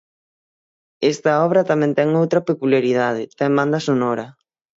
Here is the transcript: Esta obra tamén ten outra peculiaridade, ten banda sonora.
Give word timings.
Esta 1.13 1.31
obra 1.45 1.67
tamén 1.71 1.91
ten 1.99 2.09
outra 2.21 2.45
peculiaridade, 2.49 3.23
ten 3.39 3.51
banda 3.59 3.79
sonora. 3.87 4.25